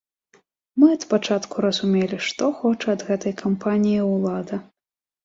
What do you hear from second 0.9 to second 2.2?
ад пачатку разумелі,